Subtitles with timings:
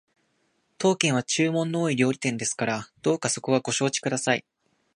[0.79, 4.43] 当軒は注文の多い料理店ですからどうかそこはご承知ください